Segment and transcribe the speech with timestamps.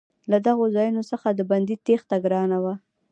[0.31, 2.73] له دغو ځایونو څخه د بندي تېښته ګرانه وه.